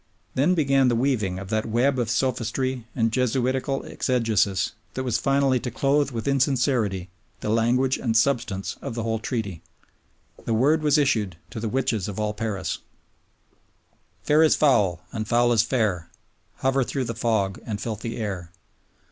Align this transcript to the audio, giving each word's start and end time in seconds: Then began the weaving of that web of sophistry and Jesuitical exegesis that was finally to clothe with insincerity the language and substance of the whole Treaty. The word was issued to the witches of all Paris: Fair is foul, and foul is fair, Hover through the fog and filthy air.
Then 0.33 0.55
began 0.55 0.87
the 0.87 0.95
weaving 0.95 1.37
of 1.37 1.51
that 1.51 1.67
web 1.67 1.99
of 1.99 2.09
sophistry 2.09 2.87
and 2.95 3.11
Jesuitical 3.11 3.83
exegesis 3.83 4.71
that 4.95 5.03
was 5.03 5.19
finally 5.19 5.59
to 5.59 5.69
clothe 5.69 6.09
with 6.09 6.27
insincerity 6.27 7.09
the 7.41 7.51
language 7.51 7.99
and 7.99 8.17
substance 8.17 8.77
of 8.81 8.95
the 8.95 9.03
whole 9.03 9.19
Treaty. 9.19 9.61
The 10.45 10.55
word 10.55 10.81
was 10.81 10.97
issued 10.97 11.37
to 11.51 11.59
the 11.59 11.69
witches 11.69 12.07
of 12.07 12.19
all 12.19 12.33
Paris: 12.33 12.79
Fair 14.23 14.41
is 14.41 14.55
foul, 14.55 15.03
and 15.11 15.27
foul 15.27 15.51
is 15.51 15.61
fair, 15.61 16.09
Hover 16.61 16.83
through 16.83 17.05
the 17.05 17.13
fog 17.13 17.59
and 17.63 17.79
filthy 17.79 18.17
air. 18.17 18.51